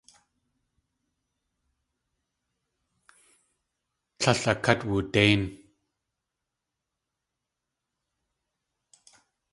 Tlél 4.19 4.41
a 4.51 4.53
kát 4.63 4.79
woodéin. 4.87 5.41